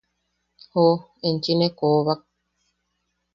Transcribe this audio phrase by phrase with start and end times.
[0.69, 0.93] –¡Joo,
[1.27, 2.21] enchi ne koobak!